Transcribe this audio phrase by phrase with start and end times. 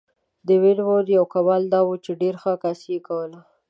[0.47, 3.39] د وین وون یو کمال دا و چې ډېره ښه عکاسي یې کوله.